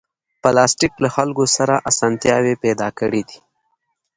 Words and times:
پلاستيک 0.41 0.93
له 1.03 1.09
خلکو 1.15 1.43
سره 1.57 1.75
اسانتیاوې 1.89 2.53
پیدا 2.63 2.87
کړې 2.99 3.21
دي. 3.29 3.39